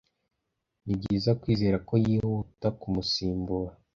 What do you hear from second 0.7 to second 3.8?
nibyiza kwizera ko yihuta kumusimbura